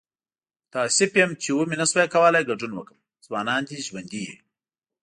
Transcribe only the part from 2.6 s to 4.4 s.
وکړم. ځوانان دې ژوندي وي!